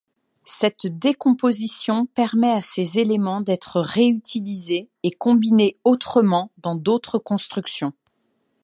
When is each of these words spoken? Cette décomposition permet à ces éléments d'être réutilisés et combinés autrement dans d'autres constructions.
Cette 0.47 0.87
décomposition 0.87 2.07
permet 2.07 2.49
à 2.53 2.63
ces 2.63 2.97
éléments 2.97 3.39
d'être 3.39 3.79
réutilisés 3.79 4.89
et 5.03 5.11
combinés 5.11 5.77
autrement 5.83 6.49
dans 6.57 6.73
d'autres 6.75 7.19
constructions. 7.19 7.93